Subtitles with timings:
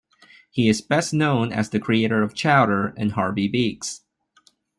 [0.49, 4.01] He is best known as the creator of "Chowder" and "Harvey Beaks".